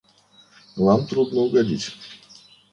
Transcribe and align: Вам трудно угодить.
Вам 0.75 1.05
трудно 1.07 1.41
угодить. 1.41 1.91